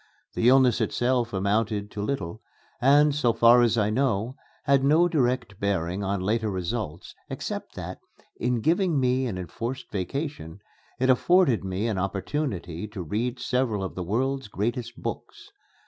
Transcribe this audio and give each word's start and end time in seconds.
The 0.33 0.49
illness 0.49 0.81
itself 0.81 1.31
amounted 1.31 1.91
to 1.91 2.01
little, 2.01 2.41
and, 2.81 3.13
so 3.13 3.33
far 3.33 3.61
as 3.61 3.77
I 3.77 3.91
know, 3.91 4.35
had 4.63 4.83
no 4.83 5.07
direct 5.07 5.59
bearing 5.59 6.03
on 6.03 6.19
later 6.21 6.49
results, 6.49 7.13
except 7.29 7.75
that, 7.75 7.99
in 8.37 8.61
giving 8.61 8.99
me 8.99 9.27
an 9.27 9.37
enforced 9.37 9.91
vacation, 9.91 10.59
it 10.99 11.11
afforded 11.11 11.63
me 11.63 11.85
an 11.87 11.99
opportunity 11.99 12.87
to 12.87 13.03
read 13.03 13.37
several 13.39 13.83
of 13.83 13.93
the 13.93 14.01
world's 14.03 14.47
great 14.47 14.79
books. 14.97 15.51